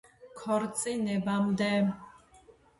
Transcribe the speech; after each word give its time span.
ქორწინებამდე 0.39 1.71